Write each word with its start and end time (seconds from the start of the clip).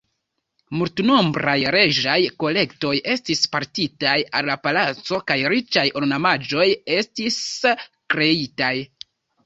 Multnombraj 0.77 1.55
reĝaj 1.75 2.15
kolektoj 2.45 2.95
estis 3.17 3.45
portitaj 3.57 4.17
al 4.41 4.49
la 4.51 4.57
palaco 4.67 5.23
kaj 5.31 5.41
riĉaj 5.55 5.87
ornamaĵoj 6.03 6.69
estis 6.99 7.43
kreitaj. 8.15 8.77